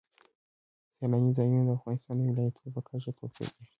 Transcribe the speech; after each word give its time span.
سیلانی 0.97 1.31
ځایونه 1.37 1.61
د 1.65 1.69
افغانستان 1.77 2.15
د 2.17 2.21
ولایاتو 2.29 2.73
په 2.75 2.81
کچه 2.87 3.11
توپیر 3.17 3.47
لري. 3.55 3.65